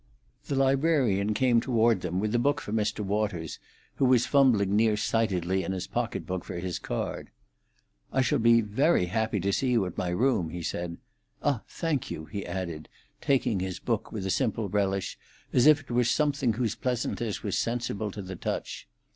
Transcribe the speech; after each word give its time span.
The 0.47 0.55
librarian 0.55 1.35
came 1.35 1.61
toward 1.61 2.01
them 2.01 2.19
with 2.19 2.31
the 2.31 2.39
book 2.39 2.59
for 2.59 2.73
Mr. 2.73 3.01
Waters, 3.01 3.59
who 3.97 4.05
was 4.05 4.25
fumbling 4.25 4.75
near 4.75 4.97
sightedly 4.97 5.63
in 5.63 5.73
his 5.73 5.85
pocket 5.85 6.25
book 6.25 6.43
for 6.43 6.55
his 6.57 6.79
card. 6.79 7.29
"I 8.11 8.21
shall 8.23 8.39
be 8.39 8.61
very 8.61 9.05
happy 9.05 9.39
to 9.41 9.53
see 9.53 9.69
you 9.69 9.85
at 9.85 9.99
my 9.99 10.09
room," 10.09 10.49
he 10.49 10.63
said. 10.63 10.97
"Ah, 11.43 11.61
thank 11.67 12.09
you," 12.09 12.25
he 12.25 12.43
added, 12.47 12.89
taking 13.21 13.59
his 13.59 13.77
book, 13.77 14.11
with 14.11 14.25
a 14.25 14.31
simple 14.31 14.69
relish 14.69 15.19
as 15.53 15.67
if 15.67 15.81
it 15.81 15.91
were 15.91 16.03
something 16.03 16.53
whose 16.53 16.73
pleasantness 16.73 17.43
was 17.43 17.55
sensible 17.55 18.09
to 18.09 18.23
the 18.23 18.35
touch. 18.35 18.87